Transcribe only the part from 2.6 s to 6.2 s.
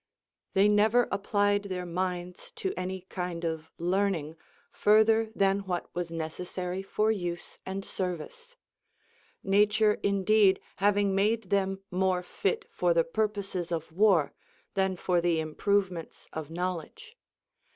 any kind of learn ing, furtlier than Avhat was